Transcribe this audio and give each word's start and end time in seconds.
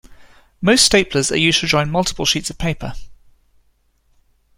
Most 0.63 0.83
staplers 0.91 1.31
are 1.31 1.35
used 1.35 1.59
to 1.59 1.67
join 1.67 1.91
multiple 1.91 2.25
sheets 2.25 2.49
of 2.49 2.57
paper. 2.57 2.93